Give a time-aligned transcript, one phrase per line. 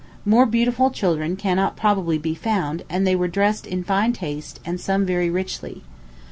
[0.25, 4.81] More beautiful children cannot probably be found; and they were dressed in fine taste, and
[4.81, 5.83] some very richly.